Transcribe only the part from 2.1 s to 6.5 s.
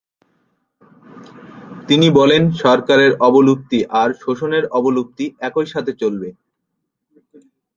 বলেন সরকারের অবলুপ্তি আর শোষণের অবলুপ্তি একই সাথে চলবে।